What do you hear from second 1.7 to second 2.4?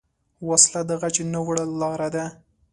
لاره ده